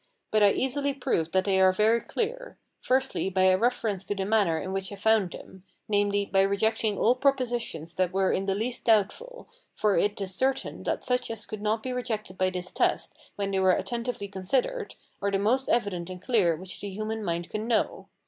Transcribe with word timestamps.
But 0.31 0.41
I 0.41 0.49
easily 0.53 0.95
prove 0.95 1.31
that 1.31 1.43
they 1.45 1.61
are 1.61 1.71
very 1.71 2.01
clear; 2.01 2.57
firstly, 2.81 3.29
by 3.29 3.43
a 3.43 3.55
reference 3.59 4.03
to 4.05 4.15
the 4.15 4.25
manner 4.25 4.57
in 4.59 4.73
which 4.73 4.91
I 4.91 4.95
found 4.95 5.29
them, 5.31 5.63
namely, 5.87 6.25
by 6.25 6.41
rejecting 6.41 6.97
all 6.97 7.13
propositions 7.13 7.93
that 7.93 8.11
were 8.11 8.31
in 8.31 8.45
the 8.47 8.55
least 8.55 8.85
doubtful, 8.85 9.47
for 9.75 9.95
it 9.99 10.19
is 10.19 10.33
certain 10.33 10.81
that 10.85 11.03
such 11.03 11.29
as 11.29 11.45
could 11.45 11.61
not 11.61 11.83
be 11.83 11.93
rejected 11.93 12.35
by 12.35 12.49
this 12.49 12.71
test 12.71 13.13
when 13.35 13.51
they 13.51 13.59
were 13.59 13.73
attentively 13.73 14.27
considered, 14.27 14.95
are 15.21 15.29
the 15.29 15.37
most 15.37 15.69
evident 15.69 16.09
and 16.09 16.23
clear 16.23 16.55
which 16.55 16.81
the 16.81 16.89
human 16.89 17.23
mind 17.23 17.51
can 17.51 17.67
know. 17.67 18.07